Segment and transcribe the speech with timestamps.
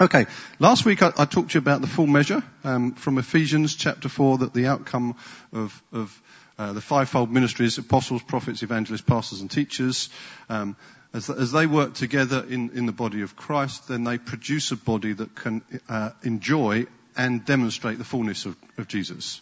[0.00, 0.26] Okay,
[0.60, 4.08] last week I, I, talked to you about the full measure um, from Ephesians chapter
[4.08, 5.16] 4 that the outcome
[5.52, 6.22] of, of
[6.56, 10.08] uh, the fivefold ministries, apostles, prophets, evangelists, pastors and teachers,
[10.48, 10.76] um,
[11.12, 14.76] as, as, they work together in, in, the body of Christ, then they produce a
[14.76, 16.86] body that can uh, enjoy
[17.16, 19.40] and demonstrate the fullness of, of Jesus.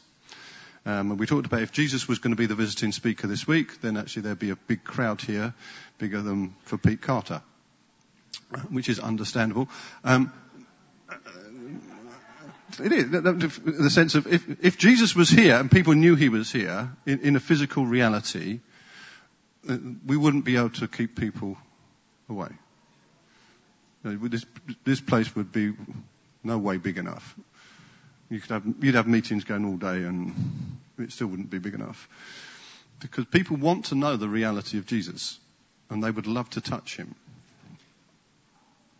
[0.87, 3.47] Um, and we talked about if Jesus was going to be the visiting speaker this
[3.47, 5.53] week, then actually there'd be a big crowd here,
[5.99, 7.43] bigger than for Pete Carter,
[8.71, 9.69] which is understandable.
[10.03, 10.33] Um,
[12.83, 16.51] it is, the sense of if, if Jesus was here and people knew he was
[16.51, 18.61] here in, in a physical reality,
[20.07, 21.57] we wouldn't be able to keep people
[22.29, 22.49] away.
[24.03, 24.47] This,
[24.85, 25.73] this place would be
[26.45, 27.35] no way big enough.
[28.31, 31.75] You could have, you'd have meetings going all day and it still wouldn't be big
[31.75, 32.09] enough.
[33.01, 35.39] Because people want to know the reality of Jesus
[35.91, 37.15] and they would love to touch him.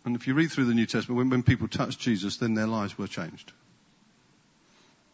[0.07, 2.69] And if you read through the New Testament, when, when people touch Jesus, then their
[2.69, 3.53] lives were changed.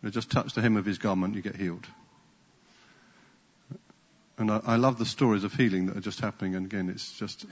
[0.03, 1.87] You just touch the hem of his garment, you get healed.
[4.37, 6.57] And I, I, love the stories of healing that are just happening.
[6.57, 7.47] And again, it's just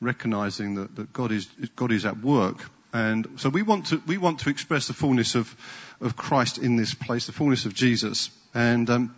[0.00, 2.64] recognizing that, that God is God is at work.
[2.92, 5.54] And so we want to we want to express the fullness of
[6.00, 8.30] of Christ in this place, the fullness of Jesus.
[8.54, 9.16] And um,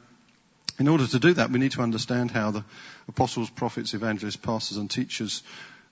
[0.78, 2.64] in order to do that, we need to understand how the
[3.06, 5.42] apostles, prophets, evangelists, pastors, and teachers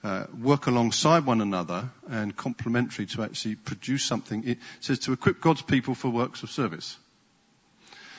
[0.05, 4.47] uh, work alongside one another and complementary to actually produce something.
[4.47, 6.97] It says to equip God's people for works of service.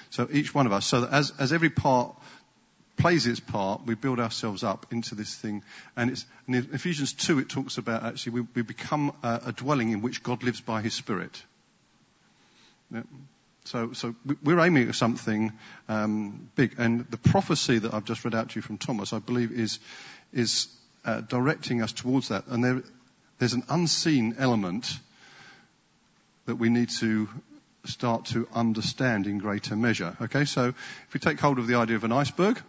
[0.10, 2.16] So each one of us, so that as, as every part
[2.98, 5.64] plays its part, we build ourselves up into this thing.
[5.96, 9.92] And it's, in Ephesians 2, it talks about actually we, we become a, a, dwelling
[9.92, 11.42] in which God lives by His Spirit.
[12.92, 13.04] Yeah.
[13.66, 15.54] So, so we're aiming at something
[15.88, 16.76] um, big.
[16.80, 19.80] And the prophecy that I've just read out to you from Thomas, I believe, is
[20.34, 20.68] is
[21.06, 22.48] uh, directing us towards that.
[22.48, 22.84] And there,
[23.38, 24.98] there's an unseen element
[26.46, 27.30] that we need to
[27.86, 30.16] start to understand in greater measure.
[30.22, 32.62] Okay, so if we take hold of the idea of an iceberg,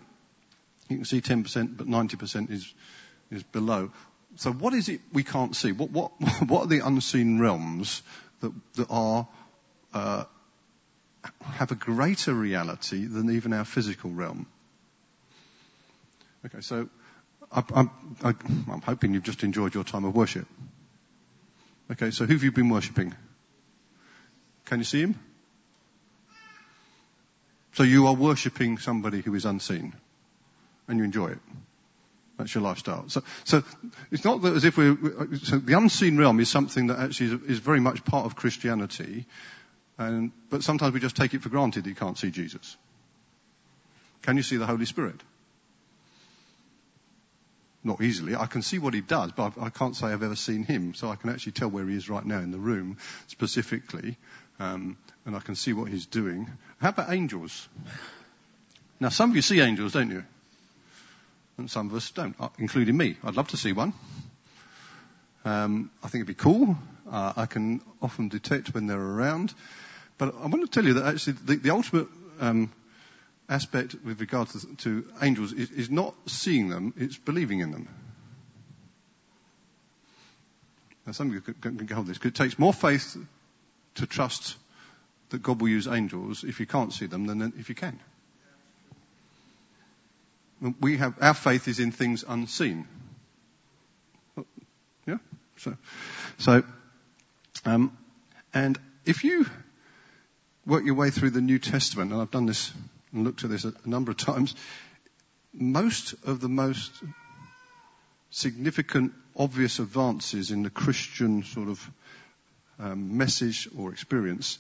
[0.88, 2.72] you can see 10%, but 90% is,
[3.30, 3.90] is below.
[4.36, 5.72] So what is it we can't see?
[5.72, 6.12] What, what,
[6.46, 8.02] what are the unseen realms
[8.40, 9.26] that, that are,
[9.92, 10.24] uh,
[11.42, 14.46] have a greater reality than even our physical realm?
[16.46, 16.88] Okay, so
[17.52, 17.90] I'm,
[18.22, 20.46] I'm hoping you've just enjoyed your time of worship.
[21.90, 23.14] Okay, so who have you been worshipping?
[24.66, 25.18] Can you see him?
[27.72, 29.94] So you are worshipping somebody who is unseen,
[30.86, 31.38] and you enjoy it.
[32.36, 33.08] That's your lifestyle.
[33.08, 33.62] So, so
[34.10, 34.96] it's not that as if we're.
[35.42, 39.26] So the unseen realm is something that actually is, is very much part of Christianity,
[39.98, 42.76] and but sometimes we just take it for granted that you can't see Jesus.
[44.22, 45.20] Can you see the Holy Spirit?
[47.82, 48.36] Not easily.
[48.36, 50.94] I can see what he does, but I can't say I've ever seen him.
[50.94, 52.98] So I can actually tell where he is right now in the room
[53.28, 54.16] specifically,
[54.58, 56.50] um, and I can see what he's doing.
[56.80, 57.68] How about angels?
[59.00, 60.24] Now, some of you see angels, don't you?
[61.56, 63.16] And some of us don't, uh, including me.
[63.24, 63.92] I'd love to see one.
[65.44, 66.76] Um, I think it'd be cool.
[67.10, 69.54] Uh, I can often detect when they're around.
[70.18, 72.08] But I want to tell you that actually the, the ultimate
[72.40, 72.70] um,
[73.50, 77.88] aspect with regard to, to angels is, is not seeing them, it's believing in them.
[81.04, 82.18] Now, some of you can, can hold this.
[82.24, 83.16] It takes more faith
[83.96, 84.56] to trust
[85.30, 87.98] that God will use angels if you can't see them than if you can.
[90.80, 92.86] We have, our faith is in things unseen.
[95.06, 95.16] Yeah?
[95.56, 95.76] So,
[96.38, 96.62] so,
[97.64, 97.96] um,
[98.52, 99.46] and if you
[100.66, 102.72] work your way through the New Testament, and I've done this
[103.12, 104.54] and looked at this a number of times,
[105.52, 106.92] most of the most
[108.30, 111.90] significant, obvious advances in the Christian sort of
[112.78, 114.58] um, message or experience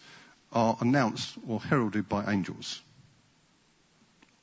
[0.52, 2.80] are announced or heralded by angels.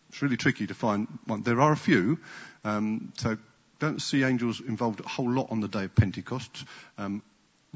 [0.10, 1.44] It's really tricky to find one.
[1.44, 2.20] There are a few,
[2.64, 3.38] um, so
[3.80, 6.64] don't see angels involved a whole lot on the day of Pentecost.
[6.98, 7.22] Um,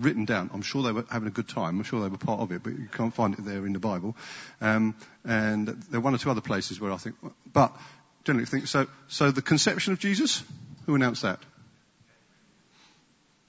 [0.02, 0.50] written down.
[0.54, 1.78] I'm sure they were having a good time.
[1.78, 3.80] I'm sure they were part of it, but you can't find it there in the
[3.80, 4.16] Bible.
[4.60, 7.16] Um, and there are one or two other places where I think,
[7.52, 7.76] but
[8.24, 8.88] generally think so.
[9.08, 10.44] So the conception of Jesus,
[10.86, 11.40] who announced that?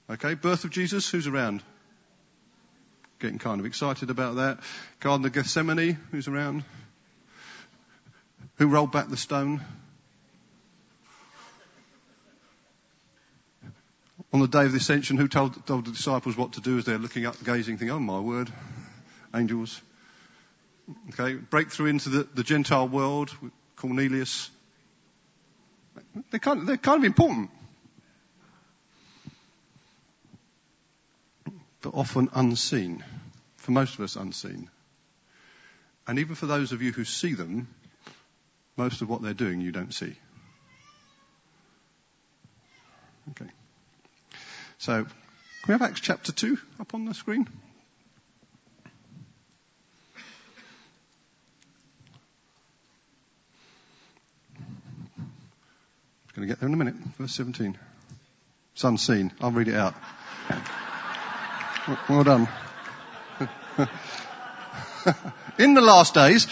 [0.09, 1.63] Okay, birth of Jesus, who's around?
[3.19, 4.59] Getting kind of excited about that.
[4.99, 6.63] Garden of Gethsemane, who's around?
[8.57, 9.61] Who rolled back the stone?
[14.33, 16.85] On the day of the ascension, who told, told the disciples what to do as
[16.85, 18.51] they're looking up, gazing, thinking, oh my word,
[19.33, 19.79] angels.
[21.09, 23.31] Okay, breakthrough into the, the Gentile world
[23.75, 24.49] Cornelius.
[26.31, 27.51] They're kind, of, they're kind of important.
[31.83, 33.03] but often unseen.
[33.57, 34.69] For most of us, unseen.
[36.07, 37.67] And even for those of you who see them,
[38.75, 40.15] most of what they're doing you don't see.
[43.31, 43.49] Okay.
[44.83, 45.13] So, can
[45.69, 47.47] we have Acts chapter 2 up on the screen?
[55.17, 55.31] I'm
[56.35, 56.95] Going to get there in a minute.
[57.17, 57.77] Verse 17.
[58.73, 59.31] It's unseen.
[59.39, 59.95] I'll read it out.
[62.09, 62.49] well done.
[65.59, 66.45] in the last days,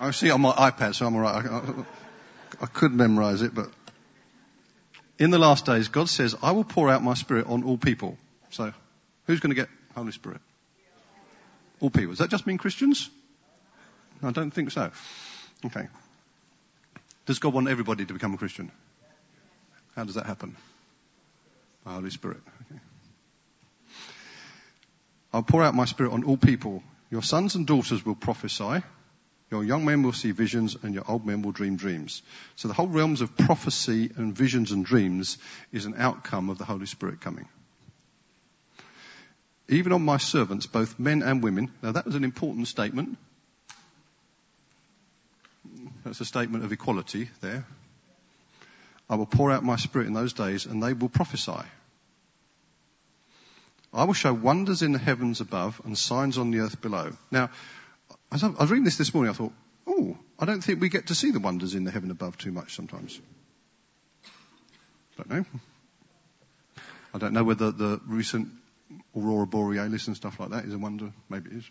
[0.00, 1.46] I see it on my iPad, so I'm alright.
[1.46, 1.84] I, I,
[2.62, 3.68] I could memorize it, but
[5.18, 8.18] in the last days, God says, I will pour out my spirit on all people.
[8.50, 8.72] So,
[9.26, 10.40] who's going to get Holy Spirit?
[11.80, 12.10] All people.
[12.10, 13.08] Does that just mean Christians?
[14.22, 14.90] I don't think so.
[15.64, 15.88] Okay.
[17.26, 18.70] Does God want everybody to become a Christian?
[19.94, 20.56] How does that happen?
[21.84, 22.38] The Holy Spirit.
[22.70, 22.80] Okay.
[25.32, 26.82] I'll pour out my spirit on all people.
[27.10, 28.82] Your sons and daughters will prophesy.
[29.50, 32.22] Your young men will see visions and your old men will dream dreams.
[32.56, 35.38] So the whole realms of prophecy and visions and dreams
[35.72, 37.46] is an outcome of the Holy Spirit coming.
[39.68, 41.70] Even on my servants, both men and women.
[41.82, 43.18] Now that was an important statement.
[46.04, 47.66] That's a statement of equality there.
[49.08, 51.62] I will pour out my spirit in those days and they will prophesy.
[53.92, 57.12] I will show wonders in the heavens above and signs on the earth below.
[57.30, 57.50] Now,
[58.32, 59.52] as I was reading this this morning, I thought,
[59.86, 62.52] oh, I don't think we get to see the wonders in the heaven above too
[62.52, 63.20] much sometimes.
[65.16, 65.44] Don't know.
[67.14, 68.48] I don't know whether the recent
[69.16, 71.12] aurora borealis and stuff like that is a wonder.
[71.28, 71.70] Maybe it is.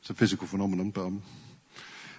[0.00, 1.22] It's a physical phenomenon, but um,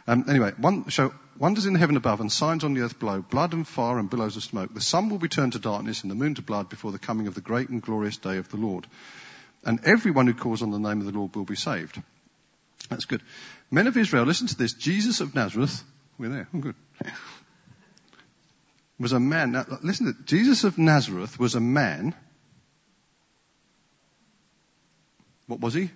[0.07, 3.21] um, anyway, one, show wonders in the heaven above and signs on the earth below,
[3.21, 4.73] blood and fire and billows of smoke.
[4.73, 7.27] The sun will be turned to darkness and the moon to blood before the coming
[7.27, 8.87] of the great and glorious day of the Lord.
[9.65, 12.01] And everyone who calls on the name of the Lord will be saved.
[12.89, 13.21] That's good.
[13.69, 14.73] Men of Israel, listen to this.
[14.73, 15.83] Jesus of Nazareth,
[16.17, 16.47] we're there.
[16.53, 16.75] Oh, good.
[18.99, 19.51] Was a man.
[19.51, 22.15] Now, listen to Jesus of Nazareth was a man.
[25.45, 25.91] What was he?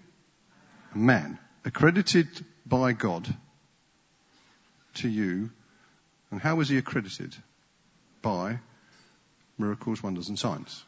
[0.94, 1.39] A man.
[1.65, 2.27] Accredited
[2.65, 3.27] by God
[4.95, 5.50] to you.
[6.29, 7.35] And how was he accredited?
[8.21, 8.59] By
[9.57, 10.83] miracles, wonders and signs.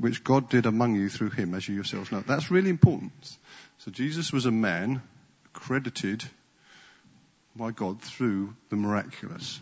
[0.00, 2.20] Which God did among you through him, as you yourselves know.
[2.20, 3.12] That's really important.
[3.78, 5.02] So Jesus was a man
[5.52, 6.24] credited
[7.54, 9.60] by God through the miraculous.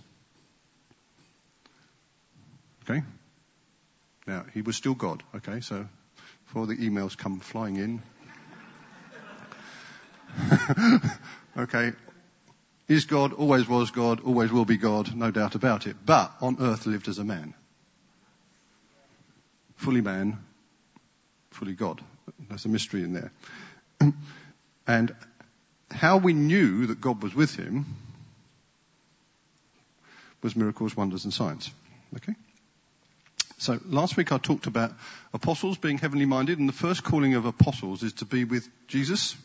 [2.84, 3.02] Okay?
[4.26, 5.60] Now, he was still God, okay?
[5.60, 5.88] So,
[6.46, 8.02] before the emails come flying in.
[11.58, 11.92] okay.
[12.86, 15.96] Is God, always was God, always will be God, no doubt about it.
[16.04, 17.54] But on earth lived as a man
[19.78, 20.38] fully man,
[21.50, 22.02] fully God.
[22.48, 23.32] There's a mystery in there.
[24.86, 25.14] and
[25.90, 27.86] how we knew that God was with him
[30.42, 31.70] was miracles, wonders, and signs.
[32.16, 32.34] Okay?
[33.58, 34.92] So last week I talked about
[35.32, 39.36] apostles being heavenly minded, and the first calling of apostles is to be with Jesus.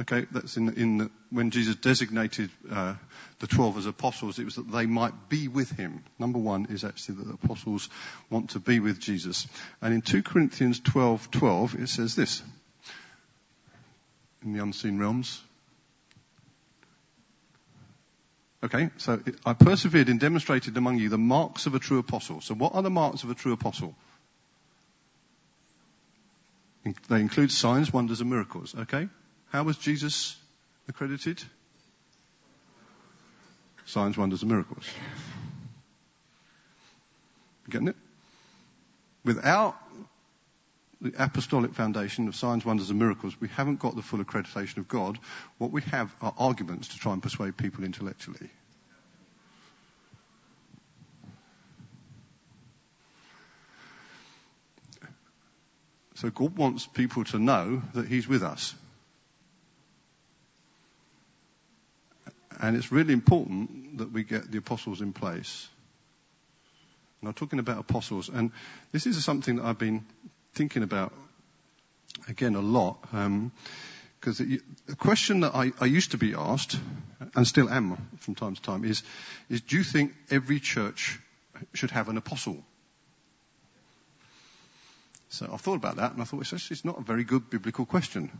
[0.00, 2.94] Okay, that's in, in the, when Jesus designated uh,
[3.38, 6.02] the twelve as apostles, it was that they might be with him.
[6.18, 7.88] Number one is actually that the apostles
[8.28, 9.46] want to be with Jesus.
[9.80, 12.42] And in 2 Corinthians 12, 12, it says this,
[14.44, 15.40] in the unseen realms.
[18.64, 22.40] Okay, so it, I persevered and demonstrated among you the marks of a true apostle.
[22.40, 23.94] So what are the marks of a true apostle?
[27.08, 28.74] They include signs, wonders, and miracles.
[28.74, 29.08] Okay?
[29.54, 30.34] How was Jesus
[30.88, 31.40] accredited?
[33.86, 34.84] Signs, wonders, and miracles.
[37.70, 37.96] Getting it?
[39.24, 39.76] Without
[41.00, 44.88] the apostolic foundation of signs, wonders, and miracles, we haven't got the full accreditation of
[44.88, 45.20] God.
[45.58, 48.50] What we have are arguments to try and persuade people intellectually.
[56.16, 58.74] So God wants people to know that He's with us.
[62.60, 65.68] And it's really important that we get the apostles in place.
[67.20, 68.52] And I'm talking about apostles, and
[68.92, 70.04] this is something that I've been
[70.52, 71.12] thinking about
[72.28, 73.00] again a lot.
[74.20, 76.78] because um, the question that I, I, used to be asked,
[77.34, 79.02] and still am from time to time, is,
[79.48, 81.18] is do you think every church
[81.72, 82.62] should have an apostle?
[85.30, 87.86] So I've thought about that, and I thought it's actually not a very good biblical
[87.86, 88.30] question.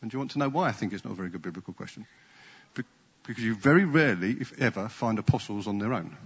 [0.00, 1.74] And do you want to know why I think it's not a very good biblical
[1.74, 2.06] question?
[3.26, 6.16] Because you very rarely, if ever, find apostles on their own.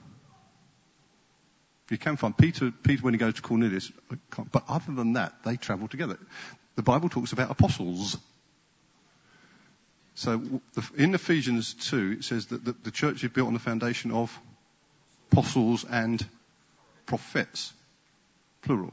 [1.90, 3.92] You can find Peter, Peter when he goes to Cornelius,
[4.50, 6.18] but other than that, they travel together.
[6.74, 8.16] The Bible talks about apostles.
[10.14, 10.60] So
[10.96, 14.36] in Ephesians 2, it says that the church is built on the foundation of
[15.30, 16.26] apostles and
[17.04, 17.72] prophets,
[18.62, 18.92] plural.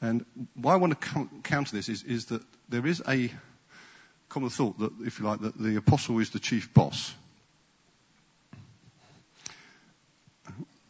[0.00, 3.30] And why I want to counter this is, is that there is a
[4.32, 7.12] common thought that, if you like, that the apostle is the chief boss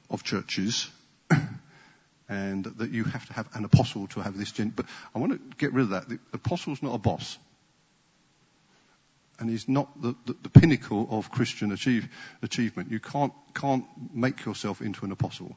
[0.08, 0.88] of churches,
[2.28, 4.52] and that you have to have an apostle to have this.
[4.52, 6.08] Gen- but I want to get rid of that.
[6.08, 7.37] The apostle's not a boss,
[9.40, 12.08] and he's not the, the, the pinnacle of Christian achieve,
[12.42, 12.92] achievement.
[12.92, 15.56] You can't can't make yourself into an apostle.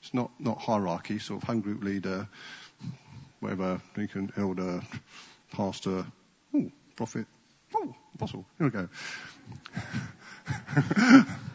[0.00, 2.28] It's not not hierarchy, sort of home group leader,
[3.40, 4.80] whatever, deacon, elder,
[5.52, 6.06] pastor,
[6.54, 7.26] ooh, prophet,
[7.74, 8.46] oh, apostle.
[8.58, 8.88] Here we go.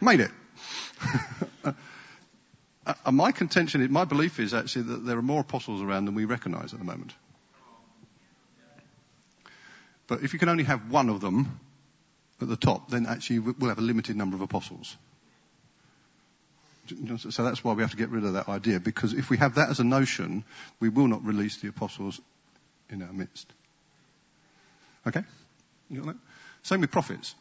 [0.00, 0.30] Made it.
[2.86, 6.24] uh, my contention, my belief is actually that there are more apostles around than we
[6.24, 7.12] recognize at the moment.
[10.06, 11.60] But if you can only have one of them
[12.40, 14.96] at the top, then actually we'll have a limited number of apostles.
[17.30, 19.54] So that's why we have to get rid of that idea, because if we have
[19.54, 20.44] that as a notion,
[20.80, 22.20] we will not release the apostles
[22.90, 23.50] in our midst.
[25.06, 25.22] Okay?
[25.90, 26.16] You got that?
[26.62, 27.34] Same with prophets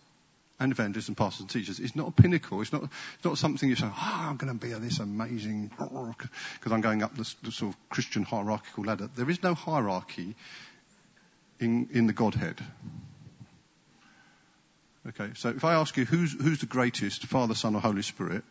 [0.60, 1.80] and evangelists and pastors and teachers.
[1.80, 2.62] It's not a pinnacle.
[2.62, 5.72] It's not, it's not something you say, oh, ah, I'm going to be this amazing,
[5.78, 9.10] because I'm going up the, the sort of Christian hierarchical ladder.
[9.16, 10.36] There is no hierarchy
[11.60, 12.62] in, in the Godhead.
[15.08, 18.44] Okay, so if I ask you who's, who's the greatest, Father, Son, or Holy Spirit,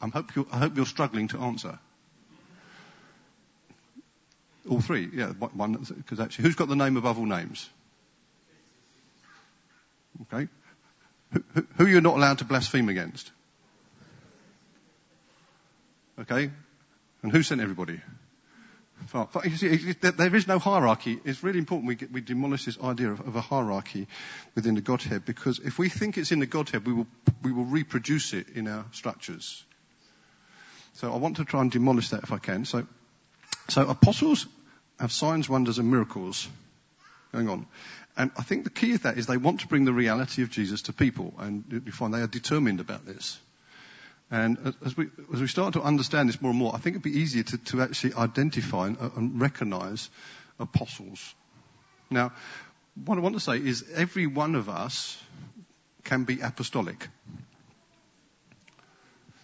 [0.00, 1.78] I hope, I hope you're struggling to answer.
[4.68, 7.68] All three, yeah, one, because actually, who's got the name above all names?
[10.22, 10.48] Okay,
[11.32, 13.30] who, who you're not allowed to blaspheme against?
[16.20, 16.50] Okay,
[17.22, 18.00] and who sent everybody?
[19.12, 21.18] There is no hierarchy.
[21.24, 24.06] It's really important we, get, we demolish this idea of, of, a hierarchy
[24.54, 27.06] within the Godhead because if we think it's in the Godhead, we will,
[27.42, 29.64] we will reproduce it in our structures.
[30.94, 32.64] So I want to try and demolish that if I can.
[32.64, 32.86] So,
[33.68, 34.46] so apostles
[34.98, 36.48] have signs, wonders, and miracles
[37.32, 37.66] going on.
[38.16, 40.50] And I think the key of that is they want to bring the reality of
[40.50, 43.38] Jesus to people, and you find they are determined about this.
[44.30, 47.02] And as we, as we start to understand this more and more, I think it'd
[47.02, 50.08] be easier to, to actually identify and, and recognize
[50.58, 51.34] apostles.
[52.10, 52.32] Now,
[53.04, 55.22] what I want to say is every one of us
[56.04, 57.08] can be apostolic.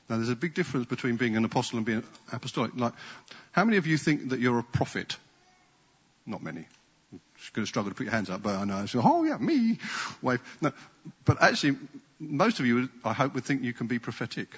[0.08, 2.72] Now, there's a big difference between being an apostle and being apostolic.
[2.74, 2.94] Like,
[3.52, 5.16] how many of you think that you're a prophet?
[6.26, 6.66] Not many.
[7.12, 7.20] You're
[7.52, 8.86] going to struggle to put your hands up, but I know.
[8.86, 9.78] So, oh yeah, me.
[10.22, 10.40] Wave.
[10.60, 10.72] No,
[11.24, 11.76] but actually,
[12.18, 14.48] most of you, I hope, would think you can be prophetic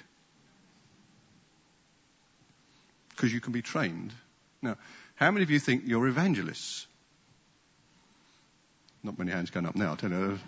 [3.09, 4.13] because you can be trained.
[4.61, 4.77] Now,
[5.15, 6.87] how many of you think you're evangelists?
[9.03, 9.93] Not many hands going up now.
[9.93, 10.39] I tell you.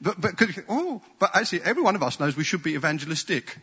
[0.00, 0.34] But, but,
[0.68, 3.58] oh, but actually, every one of us knows we should be evangelistic.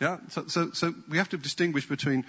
[0.00, 2.26] Yeah, so, so, so we have to distinguish between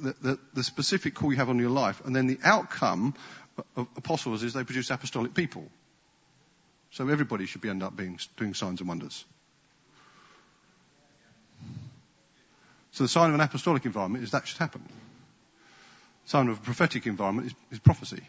[0.00, 3.14] the, the, the, specific call you have on your life and then the outcome
[3.58, 5.64] uh, of apostles is they produce apostolic people.
[6.90, 9.24] So everybody should be end up being, doing signs and wonders.
[12.92, 14.82] So the sign of an apostolic environment is that should happen.
[16.26, 18.22] Sign of a prophetic environment is, is prophecy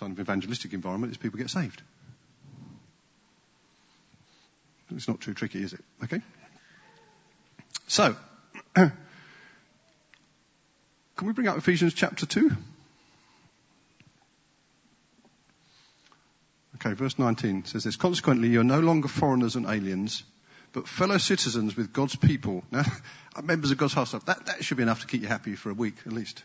[0.00, 1.82] sign of evangelistic environment is people get saved.
[4.96, 5.84] It's not too tricky, is it?
[6.02, 6.22] Okay?
[7.86, 8.16] So,
[8.74, 8.92] can
[11.22, 12.50] we bring up Ephesians chapter 2?
[16.76, 17.96] Okay, verse 19 says this.
[17.96, 20.22] Consequently, you're no longer foreigners and aliens,
[20.72, 22.64] but fellow citizens with God's people.
[22.72, 22.84] Now,
[23.44, 24.26] members of God's household.
[24.26, 26.42] That, that should be enough to keep you happy for a week, at least.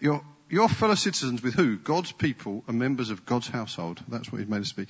[0.00, 1.76] You're your fellow citizens with who?
[1.76, 4.02] God's people and members of God's household.
[4.08, 4.86] That's what he's made us to be.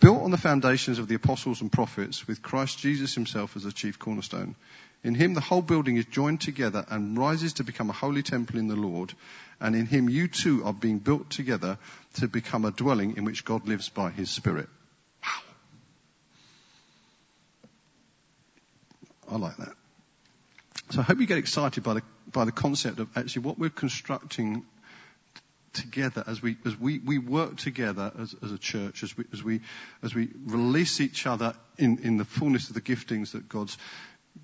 [0.00, 3.72] Built on the foundations of the apostles and prophets with Christ Jesus himself as the
[3.72, 4.54] chief cornerstone.
[5.02, 8.58] In him the whole building is joined together and rises to become a holy temple
[8.58, 9.12] in the Lord.
[9.60, 11.78] And in him you too are being built together
[12.14, 14.68] to become a dwelling in which God lives by his Spirit.
[15.24, 15.42] Wow.
[19.32, 19.74] I like that.
[20.90, 23.68] So I hope you get excited by the, by the concept of actually what we're
[23.68, 24.64] constructing
[25.72, 29.42] together as we as we, we work together as, as a church as we as
[29.42, 29.60] we
[30.02, 33.76] as we release each other in, in the fullness of the giftings that God's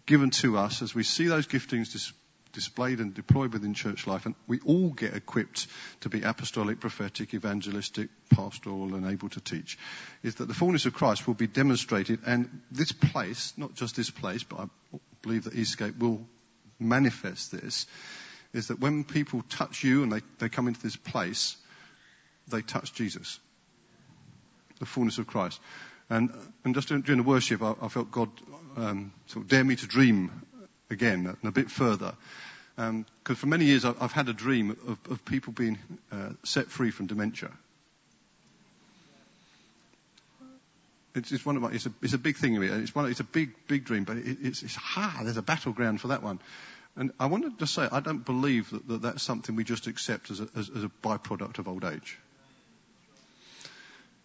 [0.07, 2.13] given to us as we see those giftings dis,
[2.55, 5.67] displayed and deployed within church life, and we all get equipped
[6.01, 9.77] to be apostolic, prophetic, evangelistic, pastoral, and able to teach,
[10.23, 14.11] is that the fullness of Christ will be demonstrated, and this place, not just this
[14.11, 16.25] place, but I believe that Eastgate will
[16.79, 17.87] manifest this,
[18.55, 21.57] is that when people touch you and they, they come into this place,
[22.49, 23.39] they touch Jesus.
[24.79, 25.61] The fullness of Christ.
[26.09, 26.31] And,
[26.65, 28.31] and just during the worship, I, I felt God
[28.77, 30.31] um, sort of dare me to dream
[30.91, 32.15] again and a bit further.
[32.77, 35.79] Because um, for many years I've, had a dream of, of people being
[36.13, 37.51] uh, set free from dementia.
[41.15, 42.61] It's, it's, one of my, it's a, it's a big thing.
[42.61, 46.01] It's, one, it's a big, big dream, but it, it's, it's ha, there's a battleground
[46.01, 46.41] for that one.
[46.97, 50.31] And I wanted to say, I don't believe that, that that's something we just accept
[50.31, 52.19] as a, as, as a byproduct of old age.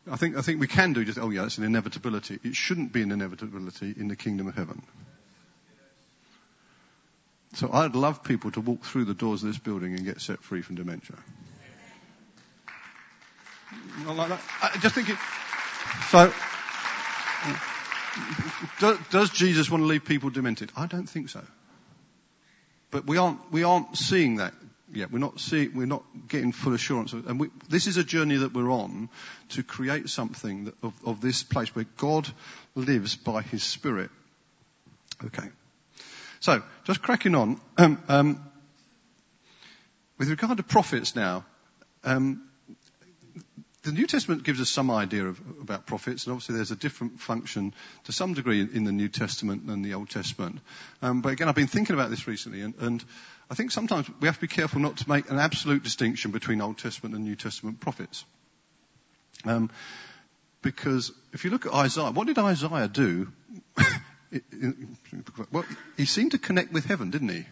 [0.10, 2.40] I think, I think we can do just, oh yeah, it's an inevitability.
[2.44, 4.82] It shouldn't be an inevitability in the kingdom of heaven.
[7.54, 10.42] So I'd love people to walk through the doors of this building and get set
[10.42, 11.16] free from dementia.
[14.06, 14.42] Not like that.
[14.62, 15.18] I just think it.
[16.10, 16.32] So,
[18.80, 20.72] does, does Jesus want to leave people demented?
[20.76, 21.44] I don't think so.
[22.92, 24.54] But we aren't, we aren't seeing that
[24.92, 25.12] yet.
[25.12, 27.14] We're not seeing, we're not getting full assurance.
[27.14, 29.10] Of, and we, this is a journey that we're on
[29.50, 32.28] to create something that, of, of this place where God
[32.76, 34.10] lives by His Spirit.
[35.26, 35.48] Okay.
[36.40, 37.60] So, just cracking on.
[37.78, 38.46] Um, um,
[40.18, 41.46] with regard to prophets now,
[42.04, 42.49] um,
[43.90, 47.20] the New Testament gives us some idea of, about prophets, and obviously there's a different
[47.20, 50.60] function to some degree in, the New Testament than the Old Testament.
[51.02, 53.04] Um, but again, I've been thinking about this recently, and, and,
[53.52, 56.62] I think sometimes we have to be careful not to make an absolute distinction between
[56.62, 58.24] Old Testament and New Testament prophets.
[59.44, 59.72] Um,
[60.62, 63.32] because if you look at Isaiah, what did Isaiah do?
[65.52, 65.66] well,
[65.98, 67.46] he seemed to connect with heaven, didn't he?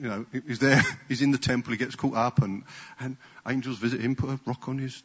[0.00, 2.64] You know, he's there, he's in the temple, he gets caught up, and,
[3.00, 3.16] and
[3.48, 5.02] angels visit him, put a rock on his,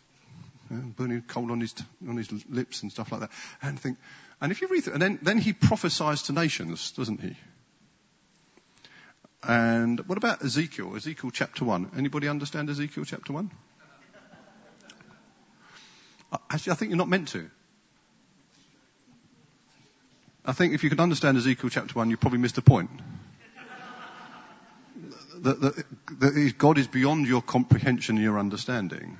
[0.69, 1.73] you know, burning coal on his,
[2.07, 3.31] on his lips and stuff like that.
[3.61, 3.97] And think,
[4.41, 7.35] and if you read and then, then he prophesies to nations, doesn't he?
[9.43, 10.95] And what about Ezekiel?
[10.95, 11.91] Ezekiel chapter 1.
[11.97, 13.51] Anybody understand Ezekiel chapter 1?
[16.49, 17.49] Actually, I think you're not meant to.
[20.45, 22.89] I think if you could understand Ezekiel chapter 1, you probably missed the point
[25.43, 25.85] that, that,
[26.19, 29.17] that God is beyond your comprehension and your understanding.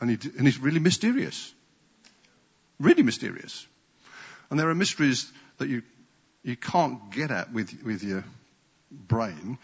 [0.00, 1.52] And, he, and he's really mysterious.
[2.78, 3.66] Really mysterious.
[4.50, 5.82] And there are mysteries that you,
[6.42, 8.24] you can't get at with, with your
[8.90, 9.58] brain,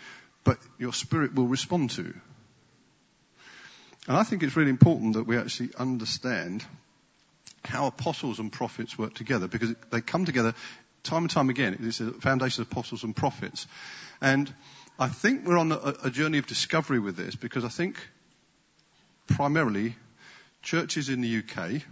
[0.45, 2.15] but your spirit will respond to.
[4.09, 6.65] And I think it's really important that we actually understand
[7.65, 10.55] how apostles and prophets work together because they come together
[11.05, 11.77] time and time again.
[11.81, 13.67] It's a foundation of apostles and prophets.
[14.21, 14.53] And
[14.99, 17.97] I think we're on a, a journey of discovery with this because I think
[19.27, 19.97] primarily
[20.63, 21.83] churches in the UK,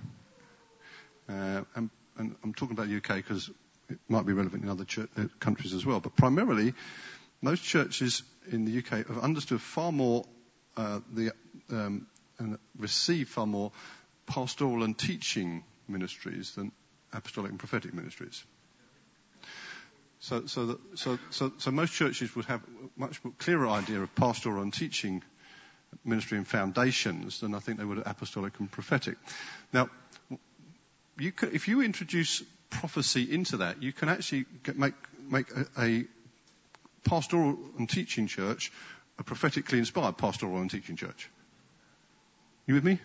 [1.28, 3.50] uh, and, and, I'm talking about UK because
[3.88, 6.74] it might be relevant in other church, uh, countries as well, but primarily
[7.42, 10.24] most churches in the UK have understood far more
[10.76, 11.32] uh, the
[11.70, 12.06] um,
[12.38, 13.72] and received far more
[14.26, 16.72] pastoral and teaching ministries than
[17.12, 18.44] apostolic and prophetic ministries.
[20.20, 24.62] So, so, so, so, so most churches would have a much clearer idea of pastoral
[24.62, 25.22] and teaching
[26.04, 29.16] ministry and foundations than I think they would apostolic and prophetic.
[29.72, 29.88] Now,
[31.18, 34.94] you can, if you introduce prophecy into that, you can actually get, make,
[35.28, 36.04] make a, a
[37.04, 38.72] pastoral and teaching church
[39.18, 41.30] a prophetically inspired pastoral and teaching church.
[42.66, 42.98] You with me?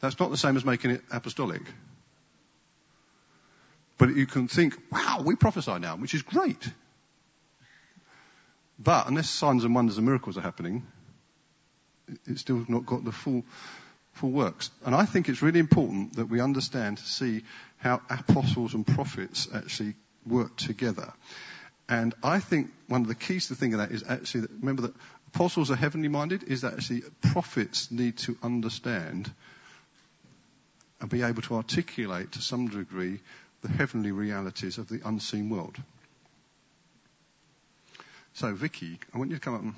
[0.00, 1.62] That's not the same as making it apostolic.
[4.04, 6.70] But you can think, wow, we prophesy now, which is great.
[8.78, 10.86] But unless signs and wonders and miracles are happening,
[12.26, 13.44] it's still not got the full,
[14.12, 14.70] full works.
[14.84, 17.44] And I think it's really important that we understand to see
[17.78, 19.94] how apostles and prophets actually
[20.26, 21.10] work together.
[21.88, 24.94] And I think one of the keys to thinking that is actually that, remember that
[25.28, 29.32] apostles are heavenly minded, is that actually prophets need to understand
[31.00, 33.20] and be able to articulate to some degree
[33.64, 35.76] the heavenly realities of the unseen world.
[38.34, 39.74] So, Vicky, I want you to come up and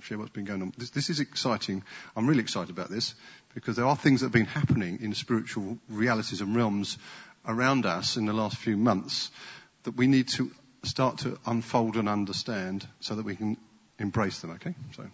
[0.00, 0.72] share what's been going on.
[0.76, 1.82] This, this, is exciting.
[2.14, 3.14] I'm really excited about this
[3.54, 6.98] because there are things that have been happening in spiritual realities and realms
[7.46, 9.30] around us in the last few months
[9.84, 10.50] that we need to
[10.84, 13.56] start to unfold and understand so that we can
[13.98, 14.74] embrace them, okay?
[14.96, 15.04] So.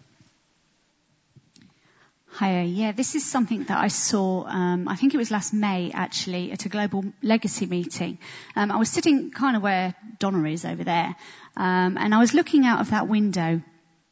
[2.30, 5.90] Hi, yeah, this is something that I saw, um, I think it was last May
[5.92, 8.18] actually, at a global legacy meeting.
[8.54, 11.16] Um, I was sitting kind of where Donna is over there,
[11.56, 13.60] um, and I was looking out of that window.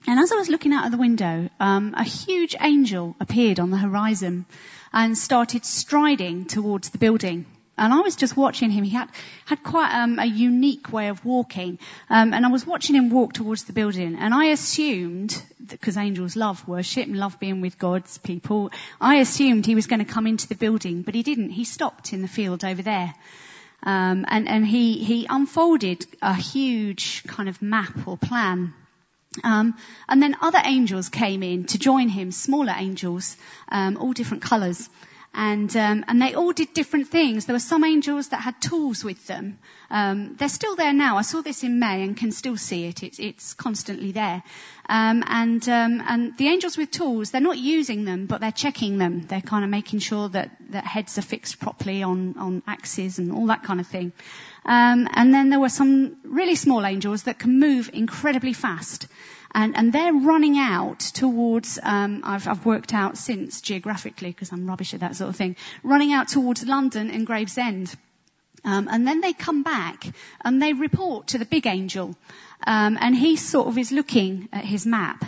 [0.08, 3.70] And as I was looking out of the window, um, a huge angel appeared on
[3.70, 4.46] the horizon
[4.92, 7.44] and started striding towards the building.
[7.78, 8.84] And I was just watching him.
[8.84, 9.10] He had
[9.44, 13.34] had quite um, a unique way of walking, um, and I was watching him walk
[13.34, 14.16] towards the building.
[14.18, 19.66] And I assumed, because angels love worship and love being with God's people, I assumed
[19.66, 21.50] he was going to come into the building, but he didn't.
[21.50, 23.14] He stopped in the field over there,
[23.82, 28.72] um, and and he he unfolded a huge kind of map or plan.
[29.44, 29.76] Um,
[30.08, 33.36] and then other angels came in to join him, smaller angels,
[33.68, 34.88] um, all different colours
[35.36, 37.44] and um, and they all did different things.
[37.44, 39.58] There were some angels that had tools with them.
[39.90, 41.18] Um, they're still there now.
[41.18, 43.02] I saw this in May and can still see it.
[43.02, 44.42] It's, it's constantly there.
[44.88, 48.96] Um, and um, and the angels with tools, they're not using them, but they're checking
[48.96, 49.26] them.
[49.26, 53.30] They're kind of making sure that that heads are fixed properly on on axes and
[53.30, 54.12] all that kind of thing.
[54.64, 59.06] Um, and then there were some really small angels that can move incredibly fast
[59.56, 64.66] and, and they're running out towards, um, I've, I've worked out since geographically because I'm
[64.66, 67.94] rubbish at that sort of thing, running out towards London and Gravesend.
[68.66, 70.04] Um, and then they come back
[70.44, 72.14] and they report to the big angel,
[72.66, 75.24] um, and he sort of is looking at his map.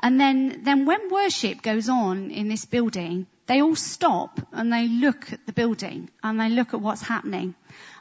[0.00, 4.88] And then, then when worship goes on in this building, they all stop and they
[4.88, 7.54] look at the building and they look at what's happening.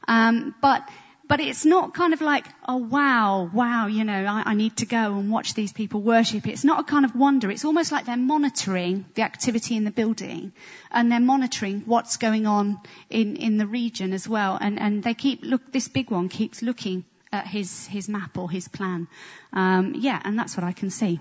[0.07, 0.87] Um, but
[1.27, 4.85] but it's not kind of like, oh wow, wow, you know, I, I, need to
[4.85, 6.47] go and watch these people worship.
[6.47, 7.51] It's not a kind of wonder.
[7.51, 10.53] It's almost like they're monitoring the activity in the building
[10.91, 14.57] and they're monitoring what's going on in, in the region as well.
[14.59, 18.49] And, and they keep, look, this big one keeps looking at his, his map or
[18.49, 19.07] his plan.
[19.51, 21.19] Um, yeah, and that's what I can see.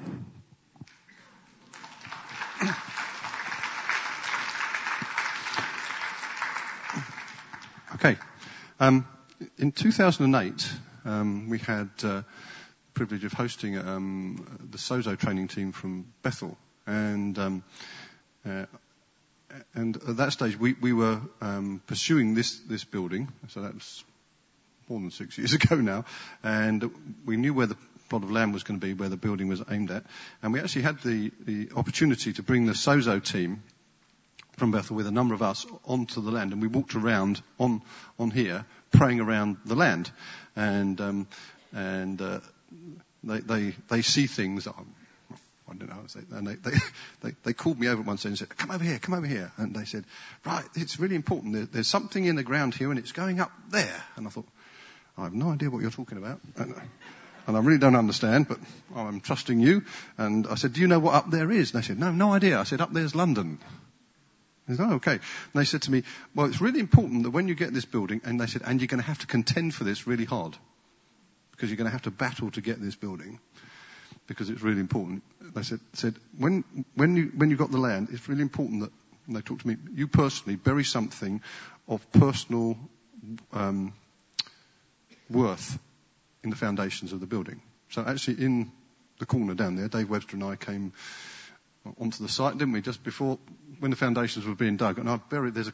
[7.95, 8.19] Okay.
[8.79, 9.07] Um,
[9.59, 10.69] in 2008,
[11.05, 12.25] um, we had uh, the
[12.95, 17.65] privilege of hosting um, the Sozo training team from Bethel, and um,
[18.45, 18.67] uh,
[19.75, 23.33] and at that stage we, we were um, pursuing this this building.
[23.49, 24.05] So that was
[24.89, 26.05] more than six years ago now,
[26.43, 26.91] and
[27.25, 27.77] we knew where the
[28.09, 30.05] plot of land was going to be, where the building was aimed at,
[30.43, 33.63] and we actually had the the opportunity to bring the Sozo team
[34.57, 37.83] from Bethel with a number of us onto the land, and we walked around on
[38.19, 40.11] on here praying around the land,
[40.55, 41.29] and um,
[41.73, 42.41] and uh,
[43.23, 44.67] they, they they see things.
[45.69, 46.37] I don't know.
[46.37, 46.77] And they, they,
[47.23, 49.51] they, they called me over one once and said, come over here, come over here.
[49.57, 50.05] And they said,
[50.45, 51.55] right, it's really important.
[51.55, 54.05] There, there's something in the ground here and it's going up there.
[54.15, 54.47] And I thought,
[55.19, 56.41] I have no idea what you're talking about.
[56.57, 56.75] And,
[57.47, 58.59] and I really don't understand, but
[58.95, 59.85] I'm trusting you.
[60.19, 61.75] And I said, do you know what up there is?
[61.75, 62.61] And they said, no, no idea.
[62.61, 63.59] I said, up there's London.
[64.69, 65.13] I said, oh, okay.
[65.13, 65.21] And
[65.55, 66.03] they said to me,
[66.35, 68.89] well, it's really important that when you get this building, and they said, and you're
[68.89, 70.57] going to have to contend for this really hard.
[71.53, 73.39] Because you're going to have to battle to get this building.
[74.27, 75.23] Because it's really important.
[75.41, 78.93] They said, said when, when you, when you got the land, it's really important that,
[79.29, 81.43] they talked to me, you personally bury something
[81.89, 82.77] of personal,
[83.53, 83.93] um,
[85.29, 85.79] worth
[86.45, 87.61] in the foundations of the building.
[87.91, 88.71] So actually in
[89.19, 90.93] the corner down there, Dave Webster and I came
[92.01, 92.81] onto the site, didn't we?
[92.81, 93.39] Just before,
[93.79, 94.99] when the foundations were being dug.
[94.99, 95.73] And I've buried, there's a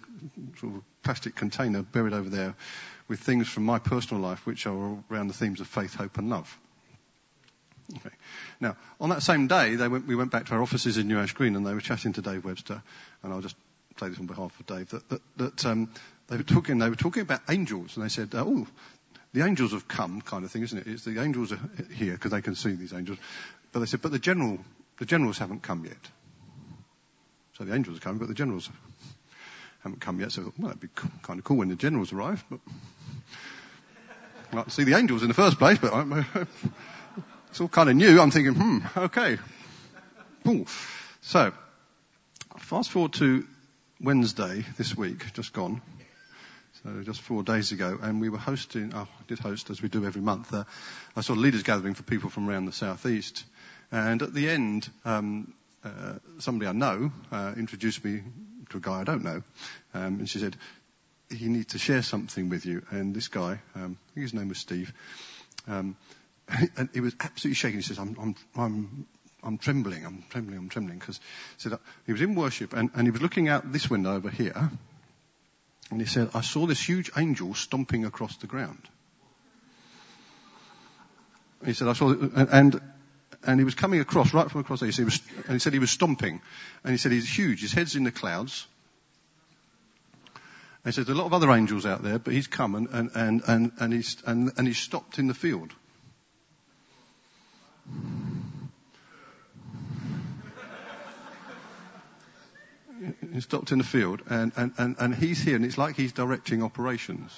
[0.59, 2.55] sort of plastic container buried over there
[3.09, 6.31] with things from my personal life which are around the themes of faith, hope and
[6.31, 6.59] love.
[7.97, 8.15] Okay.
[8.61, 11.33] Now, on that same day, went, we went back to our offices in New Ash
[11.33, 12.83] Green and they were chatting to Dave Webster,
[13.23, 13.57] and I'll just
[14.01, 15.91] say this on behalf of Dave, that, that, that um,
[16.29, 18.67] they were talking, they were talking about angels, and they said, oh,
[19.33, 20.87] the angels have come, kind of thing, isn't it?
[20.87, 21.61] It's the angels are
[21.95, 23.19] here because they can see these angels.
[23.73, 24.59] But they said, but the general
[25.03, 25.99] the generals haven't come yet.
[27.59, 28.71] So the angels are coming, but the generals
[29.83, 30.31] haven't come yet.
[30.31, 30.87] So, well, that'd be
[31.23, 32.61] kind of cool when the generals arrive, but
[34.53, 36.25] I'd like to see the angels in the first place, but I,
[37.51, 38.21] it's all kind of new.
[38.21, 39.39] I'm thinking, hmm, okay.
[40.45, 40.67] Cool.
[41.21, 41.53] So,
[42.59, 43.45] fast forward to
[44.01, 45.83] Wednesday this week, just gone.
[46.85, 49.89] So just four days ago, and we were hosting, oh, I did host as we
[49.89, 50.63] do every month, uh,
[51.17, 53.45] a sort of leaders gathering for people from around the southeast.
[53.93, 55.53] And at the end, um,
[55.85, 58.23] uh, somebody I know uh, introduced me
[58.71, 59.43] to a guy I don't know,
[59.93, 60.57] um, and she said,
[61.29, 64.49] "He needs to share something with you." And this guy, um, I think his name
[64.49, 64.95] was Steve,
[65.69, 65.95] um,
[66.49, 67.81] and he was absolutely shaking.
[67.81, 69.07] He says, "I'm, I'm, I'm."
[69.45, 71.19] I'm trembling, I'm trembling, I'm trembling, because
[71.57, 71.77] he said
[72.07, 74.71] he was in worship and, and he was looking out this window over here,
[75.91, 78.89] and he said, I saw this huge angel stomping across the ground.
[81.65, 82.81] He said, I saw, and, and
[83.45, 84.91] and he was coming across, right from across there.
[84.91, 86.41] He, was, and he said he was stomping.
[86.85, 87.61] And he said he's huge.
[87.61, 88.67] His head's in the clouds.
[90.85, 92.89] And he said, there's a lot of other angels out there, but he's come and,
[92.89, 95.73] and, and, and, and, he's, and, and he's stopped in the field.
[103.33, 106.13] he stopped in the field and, and, and, and he's here and it's like he's
[106.13, 107.33] directing operations.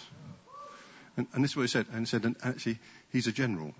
[1.16, 1.86] And, and this is what he said.
[1.92, 2.78] And he said, and actually,
[3.10, 3.72] he's a general.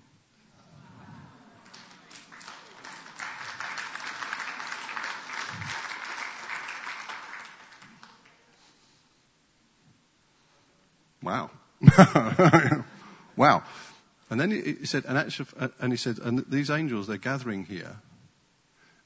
[11.21, 11.49] Wow.
[13.35, 13.63] wow.
[14.29, 15.47] And then he, said, and, actually,
[15.79, 17.95] and he said, and these angels, they're gathering here,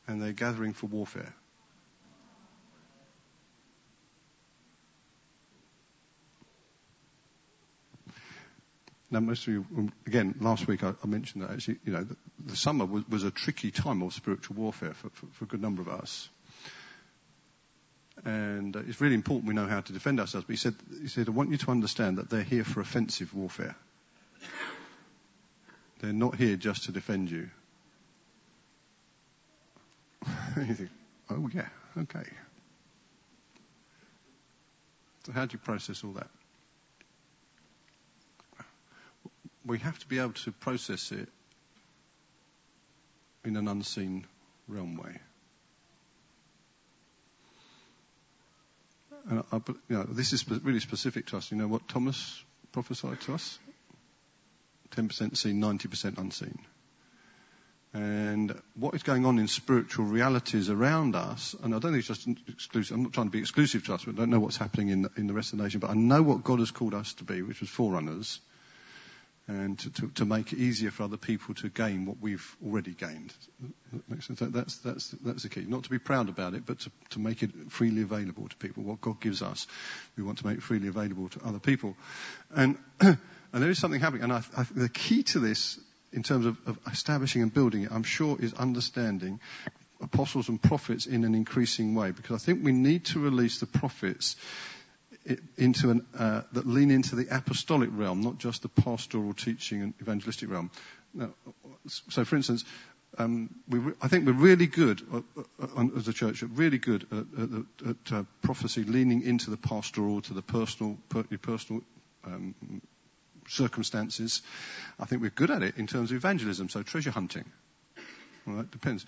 [0.07, 1.33] and they're gathering for warfare.
[9.11, 12.03] Now, most of you, um, again, last week I, I mentioned that actually, you know,
[12.03, 15.47] the, the summer was, was, a tricky time of spiritual warfare for, for, for a
[15.47, 16.29] good number of us.
[18.23, 20.45] And uh, it's really important we know how to defend ourselves.
[20.45, 23.33] But he said, he said, I want you to understand that they're here for offensive
[23.33, 23.75] warfare.
[25.99, 27.49] They're not here just to defend you.
[30.57, 30.89] you think,
[31.29, 32.23] oh yeah, okay.
[35.25, 36.29] So how do you process all that?
[39.69, 41.29] we have to be able to process it
[43.45, 44.25] in an unseen
[44.67, 45.19] realm way.
[49.29, 51.51] And I, you know, this is really specific to us.
[51.51, 53.59] You know what Thomas prophesied to us?
[54.91, 56.59] 10% seen, 90% unseen.
[57.91, 62.07] And what is going on in spiritual realities around us, and I don't think it's
[62.07, 64.57] just exclusive, I'm not trying to be exclusive to us, but I don't know what's
[64.57, 66.69] happening in the, in the rest of the nation, but I know what God has
[66.69, 68.41] called us to be, which was forerunners,
[69.47, 72.91] and to, to, to, make it easier for other people to gain what we've already
[72.91, 73.33] gained.
[74.37, 75.65] That that's, that's, that's the key.
[75.67, 78.83] Not to be proud about it, but to, to make it freely available to people.
[78.83, 79.65] What God gives us,
[80.15, 81.97] we want to make freely available to other people.
[82.51, 82.77] And,
[83.53, 84.23] and there is something happening.
[84.23, 85.79] And I, I, the key to this,
[86.11, 89.39] in terms of, of establishing and building it, I'm sure is understanding
[90.01, 92.11] apostles and prophets in an increasing way.
[92.11, 94.35] Because I think we need to release the prophets
[95.57, 99.93] into an, uh, that lean into the apostolic realm, not just the pastoral teaching and
[100.01, 100.71] evangelistic realm.
[101.13, 101.29] Now,
[101.87, 102.65] so, for instance,
[103.17, 105.21] um, we re- I think we're really good uh,
[105.61, 110.21] uh, as a church, really good at, at, at uh, prophecy, leaning into the pastoral,
[110.21, 111.81] to the personal, per- personal
[112.25, 112.53] um,
[113.49, 114.41] circumstances.
[114.99, 117.45] I think we're good at it in terms of evangelism, so treasure hunting.
[118.45, 119.05] Well, that depends.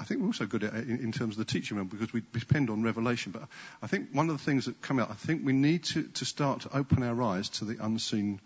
[0.00, 2.22] I think we're also good at it in, terms of the teaching realm because we
[2.32, 3.32] depend on revelation.
[3.32, 3.48] But
[3.82, 6.24] I think one of the things that come out, I think we need to, to
[6.24, 8.40] start to open our eyes to the unseen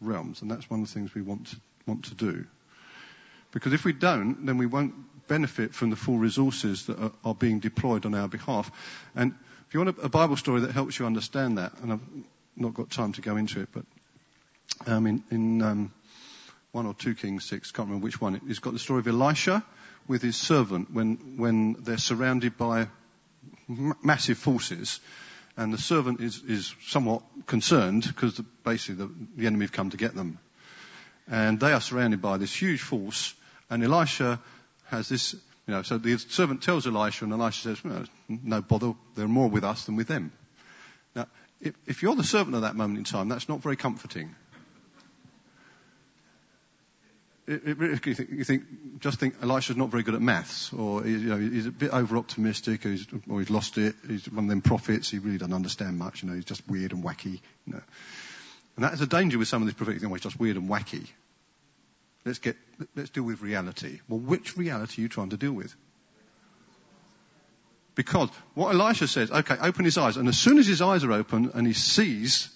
[0.00, 2.44] realms, and that's one of the things we want to, want to do.
[3.50, 4.94] Because if we don't, then we won't
[5.26, 8.70] benefit from the full resources that are, are being deployed on our behalf.
[9.14, 9.34] And
[9.68, 12.00] if you want a, a, Bible story that helps you understand that, and I've
[12.56, 13.84] not got time to go into it, but
[14.86, 15.92] in, in um,
[16.72, 18.40] one or two Kings six, can't remember which one.
[18.48, 19.64] It's got the story of Elisha
[20.08, 22.88] with his servant when, when they're surrounded by
[23.68, 25.00] massive forces
[25.56, 29.96] and the servant is, is somewhat concerned because basically the, the enemy have come to
[29.96, 30.38] get them.
[31.30, 33.34] And they are surrounded by this huge force
[33.70, 34.40] and Elisha
[34.86, 39.28] has this, you know, so the servant tells Elisha and Elisha says, no bother, they're
[39.28, 40.32] more with us than with them.
[41.14, 41.28] Now,
[41.60, 44.34] if, if you're the servant at that moment in time, that's not very comforting
[47.46, 48.64] it, it you, think, you think,
[49.00, 52.16] just think Elisha's not very good at maths, or you know, he's a bit over
[52.16, 53.94] optimistic, or he's, or he's lost it.
[54.06, 55.10] He's one of them prophets.
[55.10, 56.22] He really doesn't understand much.
[56.22, 57.40] You know, he's just weird and wacky.
[57.66, 57.82] You know.
[58.76, 60.10] And that is a danger with some of these prophetic things.
[60.10, 61.06] Well, he's just weird and wacky.
[62.24, 62.56] Let's get,
[62.96, 64.00] let's deal with reality.
[64.08, 65.74] Well, which reality are you trying to deal with?
[67.94, 71.12] Because what Elisha says, okay, open his eyes, and as soon as his eyes are
[71.12, 72.48] open and he sees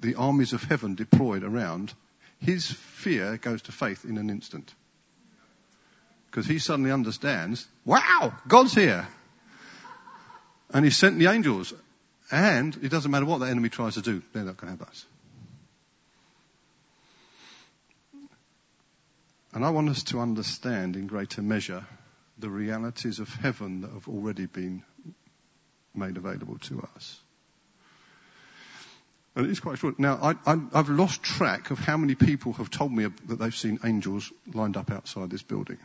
[0.00, 1.94] the armies of heaven deployed around,
[2.40, 4.74] his fear goes to faith in an instant.
[6.26, 9.06] Because he suddenly understands, wow, God's here.
[10.72, 11.74] And he sent the angels.
[12.30, 14.88] And it doesn't matter what the enemy tries to do, they're not going to have
[14.88, 15.04] us.
[19.52, 21.84] And I want us to understand in greater measure
[22.38, 24.84] the realities of heaven that have already been
[25.92, 27.20] made available to us.
[29.36, 29.98] And it is quite short.
[29.98, 33.78] Now, I, have lost track of how many people have told me that they've seen
[33.84, 35.78] angels lined up outside this building.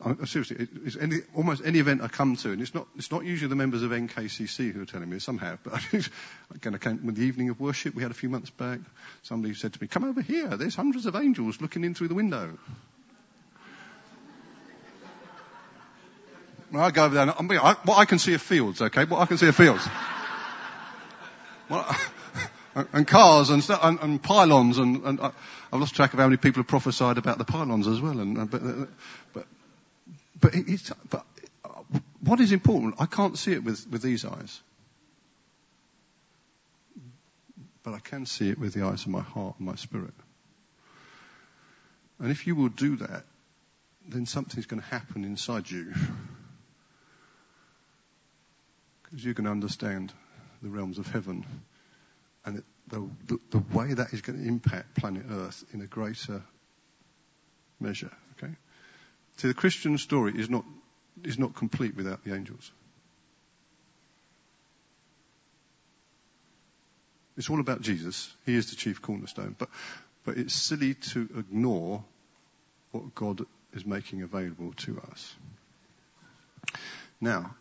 [0.00, 3.10] I, seriously, it, it's any, almost any event I come to, and it's not, it's
[3.10, 5.82] not usually the members of NKCC who are telling me somehow, but
[6.54, 8.78] again, I came with the evening of worship we had a few months back.
[9.22, 12.14] Somebody said to me, come over here, there's hundreds of angels looking in through the
[12.14, 12.56] window.
[16.70, 19.04] Well, I go over there and I'm, I, what I can see are fields, okay?
[19.04, 19.86] What I can see are fields.
[22.92, 26.60] and cars and, and, and pylons and, and, I've lost track of how many people
[26.60, 28.18] have prophesied about the pylons as well.
[28.18, 28.62] And, uh, uh, but,
[29.34, 29.46] but
[30.40, 31.24] but, it's, but
[31.64, 31.68] uh,
[32.20, 34.60] what is important, I can't see it with, with these eyes.
[37.82, 40.14] But I can see it with the eyes of my heart and my spirit.
[42.18, 43.24] And if you will do that,
[44.06, 45.92] then something's going to happen inside you.
[49.02, 50.12] Because you can understand
[50.62, 51.44] the realms of heaven
[52.44, 55.86] and it, the, the, the way that is going to impact planet Earth in a
[55.86, 56.42] greater
[57.80, 58.10] measure.
[58.36, 58.52] Okay?
[59.36, 60.64] See, the Christian story is not,
[61.24, 62.72] is not complete without the angels.
[67.36, 68.32] It's all about Jesus.
[68.46, 69.54] He is the chief cornerstone.
[69.56, 69.68] But,
[70.24, 72.02] but it's silly to ignore
[72.90, 73.42] what God
[73.74, 75.34] is making available to us.
[77.20, 77.54] Now,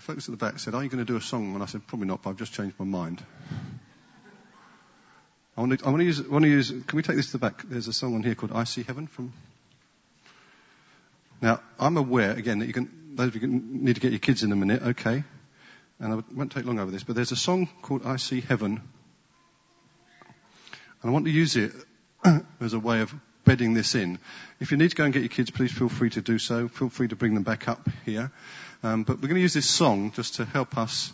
[0.00, 1.54] folks at the back said, Are you going to do a song?
[1.54, 3.22] And I said, Probably not, but I've just changed my mind.
[5.56, 7.26] I want to, I want to use, I want to use, can we take this
[7.26, 7.62] to the back?
[7.68, 9.32] There's a song on here called I See Heaven from.
[11.42, 14.20] Now, I'm aware, again, that you can, those of you can need to get your
[14.20, 15.24] kids in a minute, okay.
[15.98, 18.80] And I won't take long over this, but there's a song called I See Heaven.
[21.02, 21.72] And I want to use it
[22.60, 24.18] as a way of bedding this in.
[24.60, 26.68] If you need to go and get your kids, please feel free to do so.
[26.68, 28.30] Feel free to bring them back up here.
[28.82, 31.12] Um, but we're going to use this song just to help us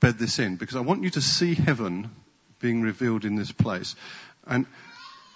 [0.00, 2.10] bed this in because I want you to see heaven
[2.60, 3.94] being revealed in this place.
[4.46, 4.66] And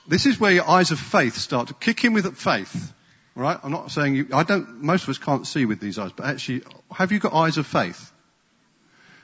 [0.06, 2.92] this is where your eyes of faith start to kick in with faith.
[3.34, 3.58] Right?
[3.62, 6.26] I'm not saying you, I don't, most of us can't see with these eyes, but
[6.26, 8.11] actually, have you got eyes of faith?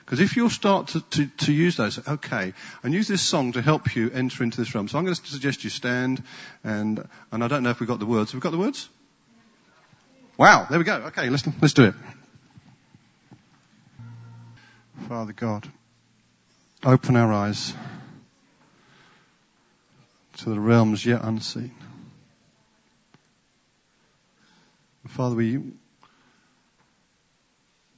[0.09, 3.61] Because if you'll start to, to, to, use those, okay, and use this song to
[3.61, 4.87] help you enter into this realm.
[4.87, 6.23] So I'm going to suggest you stand,
[6.63, 8.31] and, and I don't know if we've got the words.
[8.31, 8.89] Have we got the words?
[10.35, 10.95] Wow, there we go.
[10.95, 11.93] Okay, let's, let's do it.
[15.07, 15.71] Father God,
[16.83, 17.75] open our eyes
[20.37, 21.75] to the realms yet unseen.
[25.05, 25.61] Father, we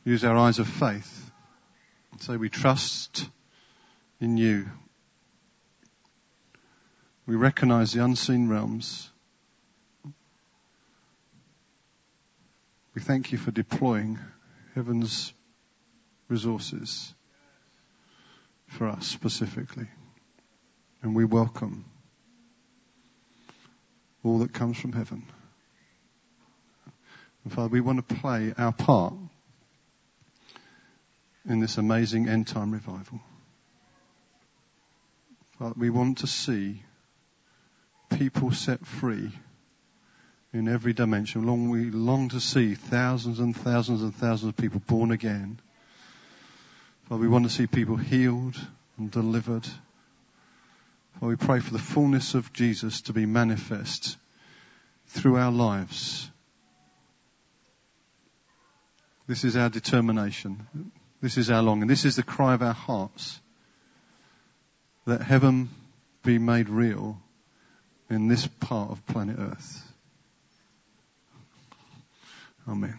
[0.03, 1.30] use our eyes of faith
[2.21, 3.27] say we trust
[4.19, 4.67] in you.
[7.25, 9.09] We recognize the unseen realms.
[12.93, 14.19] We thank you for deploying
[14.75, 15.33] heaven's
[16.27, 17.13] resources
[18.67, 19.87] for us specifically.
[21.01, 21.85] And we welcome
[24.23, 25.25] all that comes from heaven.
[27.43, 29.13] And Father, we want to play our part
[31.47, 33.19] in this amazing end time revival.
[35.57, 36.83] Father, we want to see
[38.09, 39.31] people set free
[40.53, 41.45] in every dimension.
[41.45, 45.59] Long, we long to see thousands and thousands and thousands of people born again.
[47.07, 48.55] Father, we want to see people healed
[48.97, 49.65] and delivered.
[51.13, 54.17] Father, we pray for the fullness of Jesus to be manifest
[55.07, 56.31] through our lives
[59.31, 60.67] this is our determination.
[61.21, 61.87] This is our longing.
[61.87, 63.39] This is the cry of our hearts.
[65.05, 65.69] That heaven
[66.23, 67.19] be made real
[68.09, 69.93] in this part of planet Earth.
[72.67, 72.97] Amen.